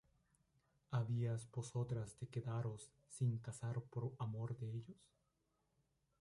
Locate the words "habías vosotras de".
0.89-2.27